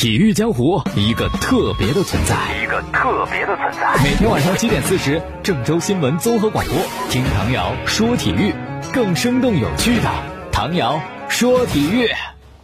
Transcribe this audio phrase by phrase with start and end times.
[0.00, 4.02] 体育江湖一个特别的存在，一个特别的存在。
[4.02, 6.74] 每天晚上七点四十，郑州新闻综合广播，
[7.10, 8.54] 听唐瑶说体育，
[8.94, 10.10] 更生动有趣的
[10.50, 12.08] 唐瑶说体育。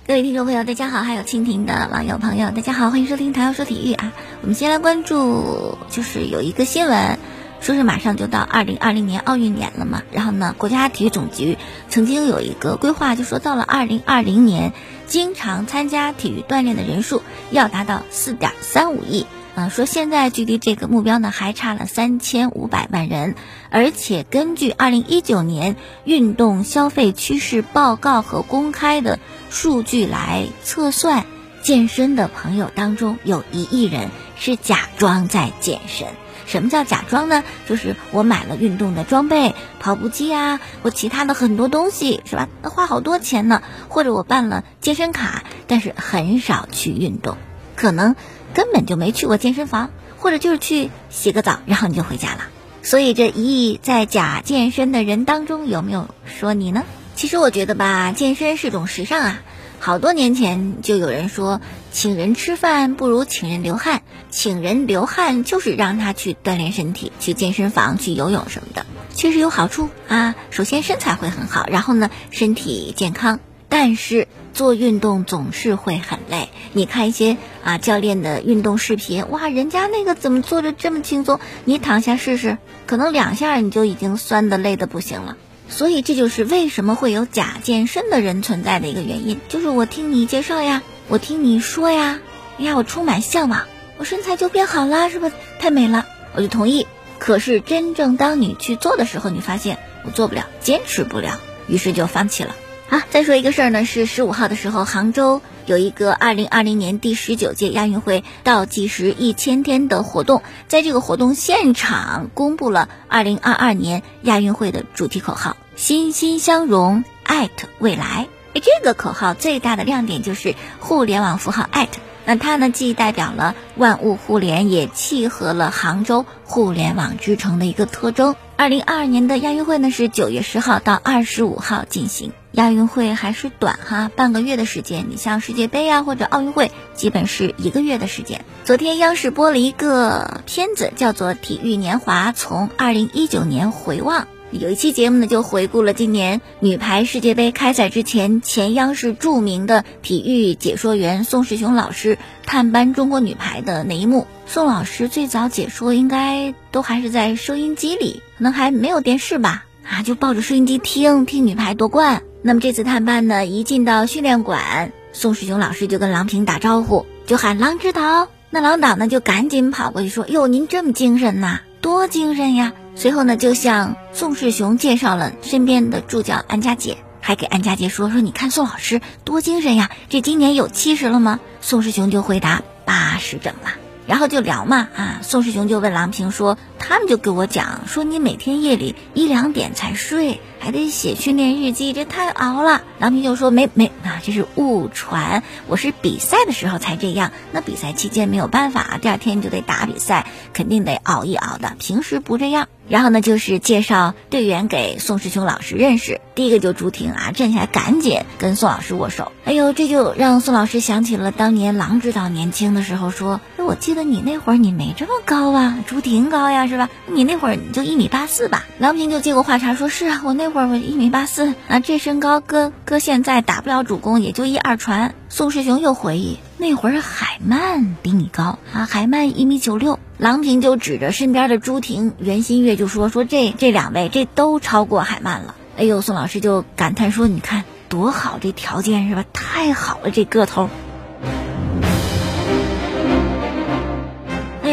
[0.07, 4.15] 各位听众朋友，大家好，还有蜻蜓的网友朋友，大家好，欢迎收听唐瑶说体育啊。
[4.41, 7.19] 我们先来关注，就是有一个新闻。
[7.59, 11.57] 说是马上就到二零二零年奥运年了嘛，然后呢，国家体育总局
[11.89, 14.73] 曾经有一个规划，就说到了二零二零年，
[15.07, 19.27] 经常参加体育锻炼的人数要达到四点三五亿。
[19.55, 23.37] 啊，说现在距离这个目标呢还差了三千五百万人，
[23.71, 31.25] 而且根据二零一九年运动消费趋势报告和公开的数据来测算，
[31.63, 36.09] 健身的朋友当中有一亿人是假装在健身。
[36.47, 37.45] 什么叫假装呢？
[37.69, 42.49] 就是我买了运动的装备，跑步机啊，我其他的很多东西，是吧？
[42.63, 43.63] 那花好多钱呢。
[43.89, 47.37] 或者我办了健身卡，但是很少去运动，
[47.75, 48.15] 可能
[48.55, 52.41] 根本就没去过健身房，或者就是去洗个澡，然后你就回家了。
[52.83, 56.85] 所以这一亿在假健身的人当中，有没有说你呢？
[57.17, 59.39] 其实我觉得吧，健身是种时尚啊。
[59.79, 61.61] 好多年前就有人说，
[61.93, 70.35] 请人吃饭不如请人流汗，请人流汗就是让他去锻炼身体，去健身房去游泳什么的，确实有好处啊。
[70.51, 73.39] 首先身材会很好，然后呢身体健康。
[73.69, 76.51] 但是做运动总是会很累。
[76.73, 81.41] 你看一些啊教练的运动视频，哇，人家那个怎么做着这么轻松？
[81.65, 85.37] 你躺下试试，可能两下你就已经酸的累的不行了。
[85.69, 92.21] 所以这就是为什么会有假健身的人存在的一个原因，就是我听你介绍呀，我听你说呀，
[92.59, 93.67] 哎呀，我充满向往，
[93.99, 95.31] 我身材就变好了，是不？
[95.59, 96.87] 太美了，我就同意。
[97.19, 102.55] 可是真正当你去做的时候，你发现我做不了，坚持不了，于是就放弃了。
[102.89, 118.29] 好，再说一个事儿呢，是十五号的时候，杭州有一个二零二零年第十九届亚运会倒计时一千天的活动，在这个活动现场公布了二零二二年亚运会的主题口号：欣欣相融，艾特未来。
[118.55, 121.99] 哎，这个口号最大的亮点就是互联网符号艾特。
[122.25, 128.37] 那它呢，既代表了万物互联，也契合了杭州互联网之城的一个特征。
[128.59, 132.33] 二零二二年的亚运会呢，是九月十号到二十五号进行。
[132.53, 135.07] 亚运会还是短哈，半个月的时间。
[135.11, 138.47] 你像世界杯啊，或者奥运会，基本是一个月的时间。
[138.65, 144.27] 昨天央视播了一个片子，叫做《体育年华》，从二零一九年回望。
[144.61, 154.27] 有一期节目呢，就回顾了今年女排世界杯开赛之前，前央视著名的体育解说员宋世雄老师探班中国女排的那一幕。
[154.47, 159.65] 宋老师最早解说应该都还是在收音机里，可能还没有电视吧？
[159.89, 162.23] 啊，就抱着收音机听听女排夺冠。
[162.43, 168.29] 那么这次探班呢，一进到训练馆，宋世雄老师就跟郎平打招呼，就喊郎指导。
[168.51, 183.75] 那郎导呢，就赶紧跑过去说：“哟，您这么精神呐，多精神呀！”随后呢，就向宋世雄介绍了身边的助教安佳杰，还给安佳杰说说：“你看宋老师多精神呀，这今年有七十了吗？”宋世雄就回答：“八十整了。”
[184.09, 197.33] 然后就聊嘛啊，宋世雄就问郎平说：“他们就给我讲说，你每天夜里一两点才睡，还得写训练日记，这太熬了。”郎平就说：“没没啊，这是误传，我是比赛的时候才这样。
[197.53, 206.21] 那比赛期间没有办法，第二天就得打比赛，肯定得熬一熬的，平时不这样。”然后呢，就是介绍队员给宋世雄老师认识。
[206.37, 209.33] 第一个就朱婷啊，站起来赶紧跟宋老师握手。
[209.45, 216.89] 哎呦，这就让宋老师想起了当年郎指导年轻的时候说：“哎，我记得你那会儿你没这么高啊，朱婷高呀，是吧？
[217.07, 229.99] 你那会儿你就一米八四吧。”郎平就接过话茬说：“是啊，我那会儿我一米八四啊，这身高搁搁现在打不了主攻，也就一二传。”宋世雄又回忆，那会儿海曼比你高啊，海曼一米九六。
[230.19, 239.25] 郎平就指着身边的朱婷、袁心玥就说：“说这这两位这都超过海曼了。”哎呦，宋老师就感叹说：“你看多好，这条件是吧？
[239.33, 240.71] 太好了，这个头。”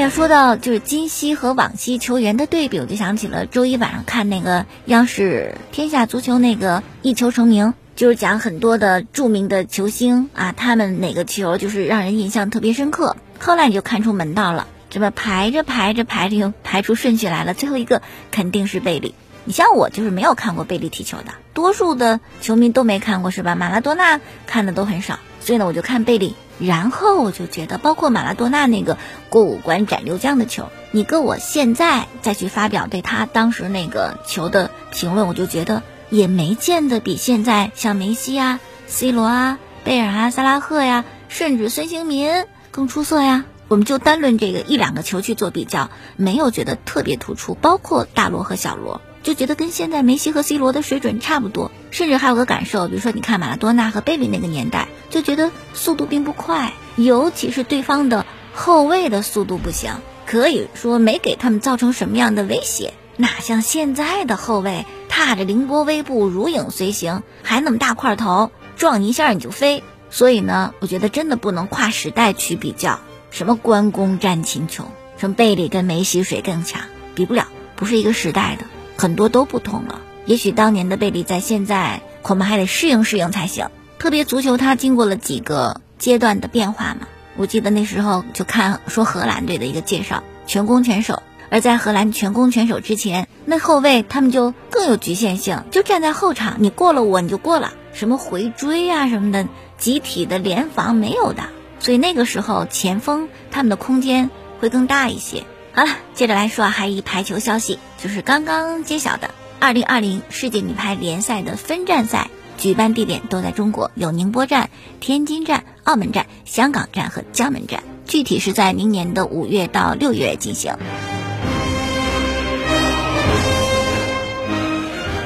[0.03, 13.15] 呀，说到就是今昔和往昔球员的对比，我就想起了周一晚上看那个央视《天下足球》那个一球成名，就是讲很多的著名的球星啊，他们哪个球就是让人印象特别深刻。
[13.39, 19.15] 后来你就看出门道了，这么排着排着排着又排出顺序来了，最后一个肯定是贝利。
[19.45, 23.55] 你像我就是没有看过贝利踢球的，多数的球迷都没看过是吧？
[23.55, 26.35] 马拉多纳看的都很少，所以呢我就看贝利。
[26.59, 28.97] 然后我就觉得，包括马拉多纳那个
[29.29, 43.45] 过五关斩六将的球，你跟我现在再去发表对他当时那个球的评论，我就觉得也没见得比现在像梅西啊、C 罗啊、贝尔啊、萨拉赫呀，甚至孙兴民更出色呀。
[43.69, 51.71] 我们就单论这个一两个球去做比较，没有觉得特别突出，包括大罗和小罗，就觉得跟现在梅西和 C 罗的水准差不多。
[51.89, 59.91] 甚至还有个感受，比如说你看马拉多纳和贝利那个年代，就觉得速度并不快，尤其是对方的后卫的速度不行，
[60.25, 62.95] 可以说没给他们造成什么样的威胁。
[63.15, 69.83] 哪像现在的后卫，踏着凌波微步，如影随形，还那么大块头，撞一下你就飞。
[70.09, 72.99] 所以呢，我觉得真的不能跨时代去比较。
[73.29, 74.87] 什么关公战秦琼，
[75.17, 76.81] 什么贝利跟梅西谁更强，
[77.13, 78.65] 比不了，不是一个时代的，
[78.97, 80.01] 很多都不同了。
[80.25, 83.69] 也许当年的贝利在现在恐怕还得适应适应才行。
[84.03, 87.07] 特别足球它经过了几个阶段的变化嘛，
[87.37, 91.23] 我记得那时候就看说荷兰队的一个介绍，全攻全守。
[91.49, 99.47] 而在荷兰全攻全守之前，那后卫他们就更有局限性，就站在后场，你过了我你就过了，什么回追啊什么的，
[99.77, 101.43] 集体的联防没有的，
[101.79, 104.29] 所以那个时候前锋他们的空间
[104.59, 105.45] 会更大一些。
[105.71, 109.29] 好了，接着来说还有一排球消息，就是刚刚揭晓的
[109.61, 112.29] 二零二零世界女排联赛的分站赛
[112.63, 114.69] 举办地点都在中国，有宁波站、
[115.01, 120.71] 天津站、澳门站、香港站和江门站，具体是在明年的五月到六月进行。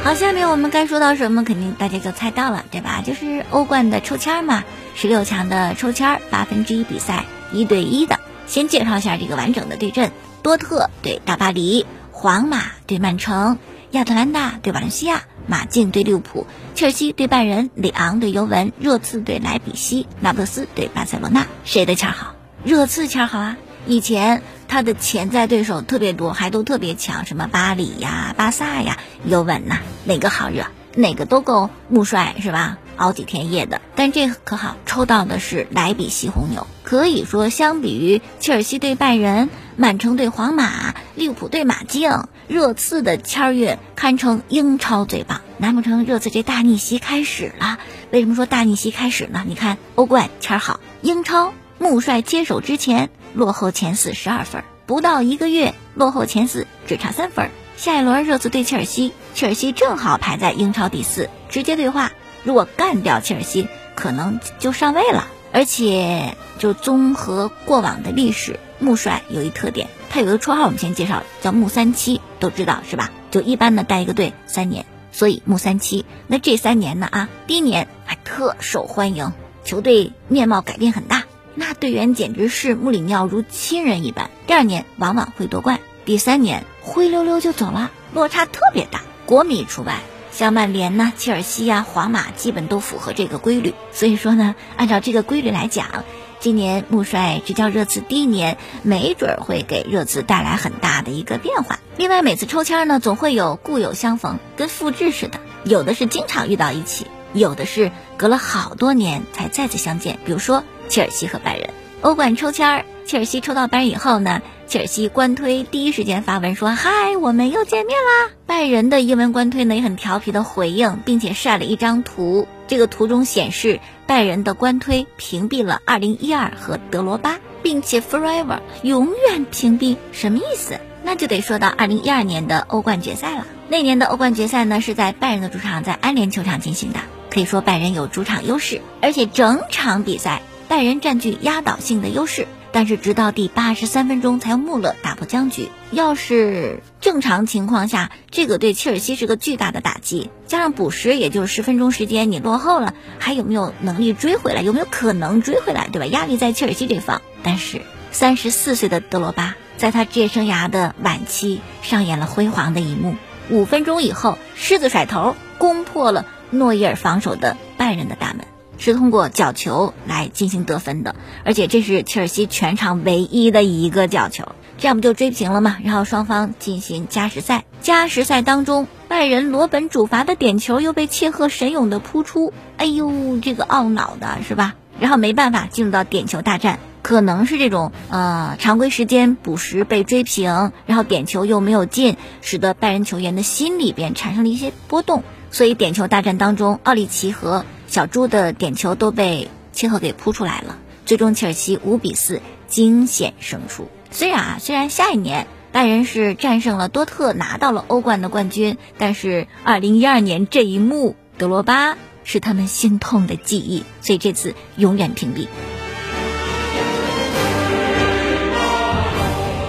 [0.03, 3.03] 好，下面我们该说到什么，肯定大家就猜到了，对吧？
[3.05, 4.63] 就是欧冠的抽签嘛，
[4.95, 8.19] 十六强的抽签，八分之一比赛，一对一的。
[8.47, 10.11] 先介绍一下这个完整的对阵：
[10.41, 13.59] 多特对大巴黎，皇马对曼城，
[13.91, 16.45] 亚特兰大对瓦伦西亚，马竞对利物浦，
[16.75, 21.47] 切尔西对拜仁，里昂对尤文，热刺对莱比锡，那不勒斯对巴塞罗那。
[21.65, 22.35] 谁的签好？
[22.63, 23.57] 热刺签好啊！
[23.87, 24.43] 以前。
[24.69, 32.77] 他的潜在对手特别多，还都特别强，什么巴黎呀、巴萨呀、尤文呐，哪个好惹，哪个都够穆帅是吧？
[32.97, 33.79] 熬几天夜的。
[33.95, 45.41] 但这可好，抽到的是莱比锡红牛，可以说相比于切尔西对拜仁、曼城对皇马、利物浦对马竞，热刺的签儿月堪称英超最棒。
[45.57, 47.79] 难不成热刺这大逆袭开始了？
[48.11, 49.43] 为什么说大逆袭开始呢？
[49.47, 53.09] 你看欧冠签好，英超穆帅接手之前。
[53.33, 57.51] 落后前四十二分，不到一个月，落后前四只差三分。
[57.75, 62.11] 下一轮热刺对切尔西，切尔西正好排在英超第四，直接对话。
[62.43, 65.27] 如果干掉切尔西，可能就上位了。
[65.53, 73.11] 而且就综合过往的历史，穆帅有一特点，他有个绰号，我们先介绍，叫穆三七，都知道是吧？
[73.31, 76.05] 就一般的带一个队三年，所以穆三七。
[76.27, 79.33] 那这三年呢啊，第一年还特受欢迎，
[79.63, 81.23] 球队面貌改变很大。
[81.55, 84.29] 那队员简直是穆里尼奥如亲人一般。
[84.45, 89.95] 第二年往往会夺冠，第三年灰溜溜就走了，落差特别大，国米除外。
[90.31, 93.73] 像曼联呐、切尔西呀、皇马基本都符合这个规律。
[93.91, 96.05] 所以说呢，按照这个规律来讲，
[96.39, 101.79] 今年穆帅执教热刺第一年，没准会给热刺带来很大的一个变化。
[101.97, 110.19] 另外，每次抽签呢，总会有故友相逢，跟复制似的，有的是经常遇到一起，有的是隔了好多年才再次相见。
[110.25, 110.63] 比如说。
[110.89, 111.69] 切尔西和拜仁
[111.99, 122.47] 欧冠抽签儿，切尔西抽到拜仁以后呢，切尔西官推第一时间发文说：“嗨，我们又见面啦！”拜仁的英文官推呢也很调皮的回应，并且晒了一张图。
[122.67, 130.79] 这个图中显示，拜仁的官推屏蔽了2012和德罗巴，并且 forever 永远屏蔽，什么意思？
[131.03, 133.47] 那就得说到2012年的欧冠决赛了。
[133.69, 140.41] 那年的欧冠决赛呢是在拜仁的主场，在安联球场进行的，可以说拜仁有主场优势，而且整场比赛。
[140.67, 145.69] 拜仁占据压倒性的优势，但是直到第八十三分钟才由穆勒打破僵局。
[145.91, 146.81] 要是
[147.17, 150.29] 正常情况下，这个对切尔西是个巨大的打击。
[150.45, 154.61] 加上补时，也就十分钟时间，你落后了，还有没有能力追回来？
[154.61, 155.89] 有没有可能追回来？
[155.91, 156.05] 对吧？
[156.05, 157.23] 压力在切尔西这方。
[157.41, 157.81] 但是
[158.11, 163.15] 三十四岁的德罗巴，在他职业生涯的晚期上演了辉煌的一幕。
[163.49, 168.45] 五分钟以后，狮子甩头攻破了诺伊尔防守的拜仁的大门。
[168.79, 175.77] 是通过角球来进行得分的，而且这是切尔西全场唯一的一个角球，这样不就追平了吗？
[175.83, 184.75] 然后双方进行加时赛，加时赛当中，拜仁罗本主罚的点球又被切赫神勇的扑出，哎呦，这个懊恼的是吧？
[184.99, 203.87] 然后没办法进入到点球大战，可能是这种呃常规时间补时被追平，然后点球又没有进，使得拜仁球员的心里边产生了一些波动，所以点球大战当中，奥利奇和小猪的点球都被切赫给扑出来了，最终切尔西五比四惊险胜出。
[204.17, 215.47] 虽然啊，虽然下一年拜仁是战胜了多特拿到了欧冠的冠军，但是二零一二年这一幕，德罗巴是他们心痛的记忆，所以这次永远屏蔽。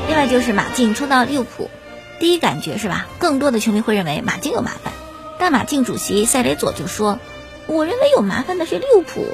[0.08, 1.68] 另外就是马竞抽到利物浦，
[2.18, 3.06] 第一感觉是吧？
[3.18, 4.94] 更多的球迷会认为马竞有麻烦，
[5.38, 7.18] 但马竞主席塞雷佐就说
[7.68, 9.26] ：“我认为有麻烦的是利物浦，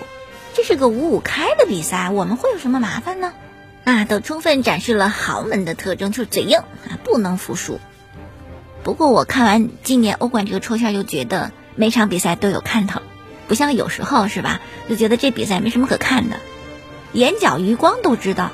[0.54, 3.32] 这是个五五开的比赛，我们会有什么麻烦呢？”
[3.84, 7.80] 啊，都充分展示了豪门的特征，就是嘴硬啊，不能服输。
[8.82, 13.00] 不过我看完今年欧冠这个抽签，又觉得每场比赛都有看头，
[13.46, 14.60] 不像有时候是吧？
[14.88, 16.36] 就觉得这比赛没什么可看的，
[17.12, 18.50] 眼角余光都知道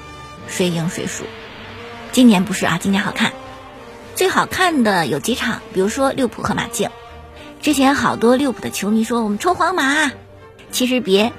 [0.48, 1.24] 谁赢谁输。
[2.12, 3.32] 今年不是啊，今年好看，
[4.16, 6.90] 最好看的有几场，比如说利物浦和马竞。
[7.60, 10.10] 之前好多利物浦的球迷说我们抽皇马，
[10.72, 11.32] 其实别。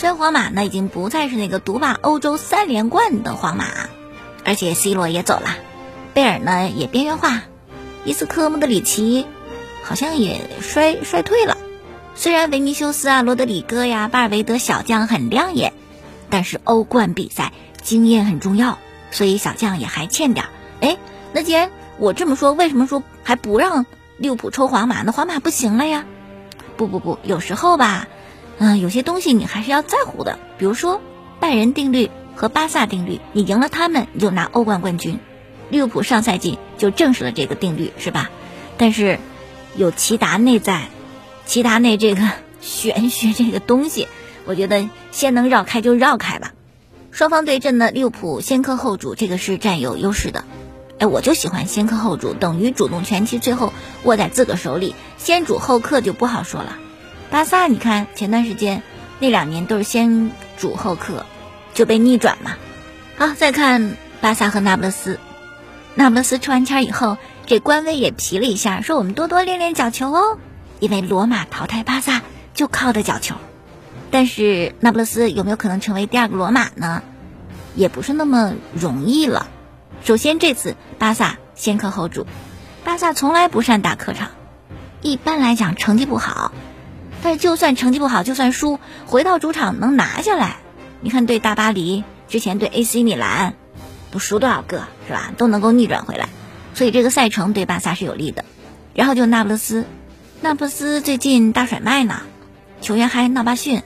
[0.00, 3.66] 虽然皇马呢已经不再是那个独霸欧洲三连冠的皇马，
[4.46, 5.58] 而且 C 罗也走了，
[6.14, 7.42] 贝尔呢也边缘化，
[8.06, 9.26] 伊斯科莫德里奇
[9.82, 11.58] 好像也衰衰退了。
[12.14, 15.74] 虽然维尼修斯啊、罗德里戈呀、巴尔韦德小将很亮眼，
[16.30, 17.52] 但是欧冠比赛
[17.82, 18.78] 经验很重要，
[19.10, 20.46] 所以小将也还欠点。
[20.80, 20.96] 哎，
[21.34, 23.84] 那既然我这么说，为什么说还不让
[24.16, 25.02] 利物浦抽皇马？
[25.02, 26.06] 那皇马不行了呀？
[26.78, 28.08] 不不不，有时候吧。
[28.62, 31.00] 嗯，有些东西你还是要在乎的，比如说
[31.40, 35.18] 拜仁定律和巴萨定律，你赢了他们你就拿欧冠冠军。
[35.70, 38.28] 利物浦上赛季就证实了这个定律，是吧？
[38.76, 39.18] 但是
[39.76, 40.88] 有齐达内在，
[41.46, 42.28] 齐达内这个
[42.60, 44.08] 玄学这个东西，
[44.44, 46.52] 我觉得先能绕开就绕开吧。
[47.10, 50.44] 双方对阵的利物浦先客后主，这个是占有优势的。
[50.98, 56.76] 哎，我就喜欢先客后主，等于主动权其最后握在自个手里，先主后客就不好说了。
[57.30, 58.82] 巴萨，你看前段时间
[59.20, 61.24] 那两年都是先主后客，
[61.74, 62.56] 就被逆转嘛。
[63.16, 65.20] 好，再看巴萨和那不勒斯，
[65.94, 70.38] 那不勒斯抽完签以后，这官微也皮了一下，说我们多多练练角球哦，
[70.80, 72.22] 因为罗马淘汰巴萨
[72.52, 73.36] 就靠的角球。
[74.10, 77.02] 但是那不勒斯有没有可能成为第二个罗马呢？
[77.76, 79.46] 也不是那么容易了。
[80.02, 82.26] 首先这次巴萨先客后主，
[82.82, 84.30] 巴萨从来不善打客场，
[85.00, 86.50] 一般来讲成绩不好。
[87.22, 90.56] 但是就算成绩不好，就算输，回到主场能拿下来。
[91.00, 93.54] 你看对大巴黎，之前对 AC 米兰，
[94.10, 95.32] 都输多少个是吧？
[95.36, 96.28] 都能够逆转回来，
[96.74, 98.44] 所以这个赛程对巴萨是有利的。
[98.94, 99.84] 然后就那不勒斯，
[100.40, 102.22] 那不勒斯最近大甩卖呢，
[102.80, 103.82] 球员还闹罢训，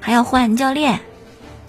[0.00, 1.00] 还要换教练。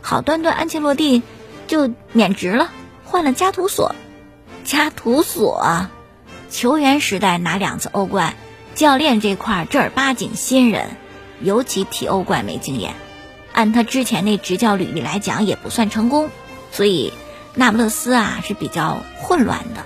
[0.02, 1.24] 好端端安切洛蒂
[1.68, 2.72] 就免职了，
[3.06, 3.96] 换了加图索。
[4.64, 5.88] 加图索，
[6.50, 8.34] 球员时代拿两次欧冠，
[8.76, 10.90] 教练这块正儿八经新人。
[11.46, 12.96] 尤其踢欧冠没经验，
[13.54, 16.30] 按他之前那执教履历来讲也不算成功，
[16.72, 17.14] 所以
[17.54, 19.86] 那不勒斯啊是比较混乱的。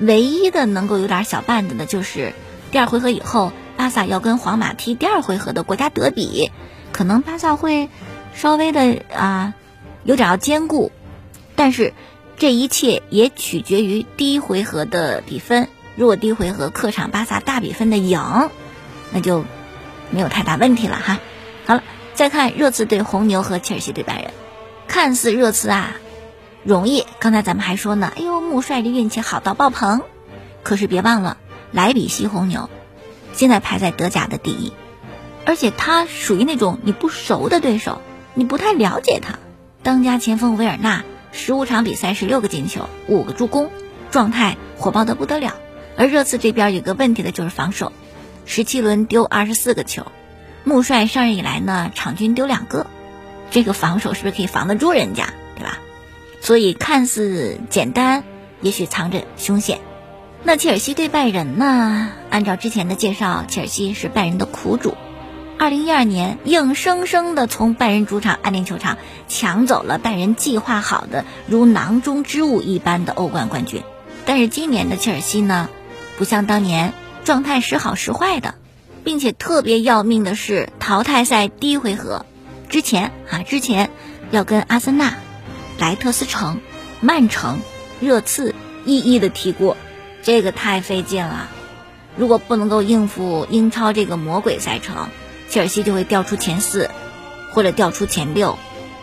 [0.00, 2.32] 唯一的能够有点小绊子的就是
[2.72, 6.50] 第二回合以后，巴萨要跟皇马踢第二回合的国家德比，
[6.92, 7.88] 可能巴萨会
[8.34, 9.54] 稍微的啊
[10.02, 10.90] 有点要兼顾，
[11.54, 11.94] 但是
[12.38, 15.68] 这一切也取决于第一回合的比分。
[15.94, 18.50] 如果第一回合客场巴萨大比分的赢，
[19.12, 19.44] 那就。
[20.10, 21.18] 没有太大问题了哈，
[21.66, 21.82] 好了，
[22.14, 24.30] 再看热刺对红牛和切尔西对拜仁，
[24.88, 25.96] 看似热刺啊
[26.64, 30.02] 容易，刚才咱们还说呢，哎呦穆帅这运气好到爆棚，
[30.62, 31.36] 可是别忘了
[31.72, 32.70] 莱比锡红牛
[33.32, 34.72] 现在排在德甲的第一，
[35.44, 38.00] 而且他属于那种你不熟的对手，
[38.34, 39.38] 你不太了解他，
[39.82, 43.70] 当家前锋维尔纳十五场比赛十六个进球五个助攻，
[44.10, 45.54] 状态火爆的不得了，
[45.96, 47.92] 而热刺这边有个问题的就是防守。
[48.46, 50.06] 十七轮丢二十四个球，
[50.64, 52.86] 穆帅上任以来呢，场均丢两个，
[53.50, 55.78] 这个防守是不是可以防得住人家，对吧？
[56.40, 58.22] 所以看似简单，
[58.60, 59.80] 也许藏着凶险。
[60.44, 62.12] 那切尔西对拜仁呢？
[62.30, 64.96] 按照之前的介绍，切尔西是拜仁的苦主，
[65.58, 73.82] 二零一二年硬生生的从拜仁主场安联球场抢走了拜仁计划好的如囊中之物一般的欧冠冠军。
[74.24, 75.68] 但是今年的切尔西呢，
[76.16, 76.94] 不像当年。
[77.26, 78.54] 状态时好时坏的，
[79.02, 82.24] 并且特别要命的是，淘汰赛第一回合
[82.68, 83.90] 之前啊，之前
[84.30, 85.16] 要跟阿森纳、
[85.76, 86.60] 莱特斯城、
[87.00, 87.58] 曼城、
[88.00, 88.54] 热刺
[88.84, 89.76] 一一的踢过，
[90.22, 91.48] 这个太费劲了。
[92.16, 95.08] 如果不能够应付英超这个魔鬼赛程，
[95.48, 96.88] 切尔西就会掉出前四，
[97.52, 98.56] 或者掉出前六，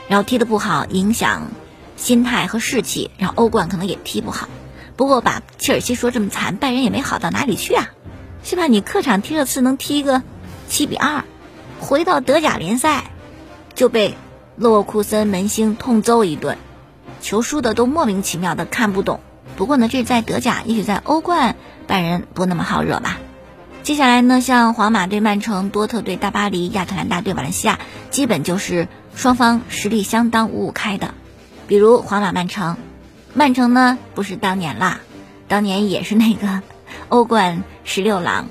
[0.07, 1.51] 然后踢得不好，影响
[1.97, 4.47] 心态和士气，然后欧冠可能也踢不好。
[4.95, 7.89] 不过把切尔西说这么惨，拜仁也没好到哪里去啊。
[8.43, 8.67] 是吧？
[8.67, 10.21] 你客场踢热刺能踢个
[10.67, 11.23] 七比二，
[11.79, 13.05] 回到德甲联赛
[13.73, 14.15] 就被
[14.57, 16.57] 勒沃库森门兴痛揍一顿，
[17.21, 19.21] 球输的都莫名其妙的看不懂。
[19.55, 21.55] 不过呢，这在德甲，也许在欧冠
[21.87, 23.19] 拜仁不那么好惹吧。
[23.83, 31.13] 接下来呢，像皇马对曼城、多特对大巴黎、亚特兰大对瓦伦西亚，基本就是双方实力相当五五开的。
[31.67, 32.77] 比如皇马曼城，
[33.33, 34.99] 曼城呢不是当年啦，
[35.47, 36.61] 当年也是那个
[37.13, 38.47] 欧冠十六郎，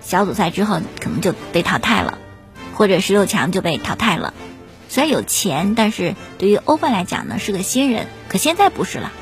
[0.00, 2.18] 小组赛之后可能就被淘汰了，
[2.74, 4.34] 或者十六强就被淘汰了。
[4.88, 8.08] 虽然有钱，但是对于欧冠来讲呢是个新人。
[8.26, 9.12] 可现在不是了，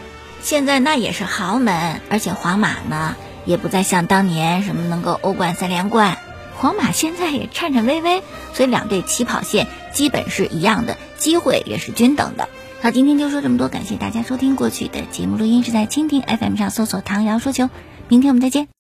[0.41, 6.17] 现在那也是豪门，而且皇马呢也不再像当年什么能够欧冠三连冠。
[6.57, 8.23] 皇马现在也颤颤巍巍，
[8.55, 12.49] 所以两队起跑线基本是一样的，机会也是均等的。
[12.81, 14.57] 好，今天就说这么多，感谢大家收听。
[14.57, 17.69] 过去的节目录音是在蜻蜓 FM 上搜索“唐瑶说球”，
[18.11, 18.71] 明天我们再见。